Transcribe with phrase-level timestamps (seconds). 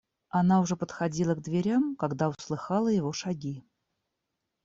[0.29, 3.63] Она уже подходила к дверям, когда услыхала его шаги.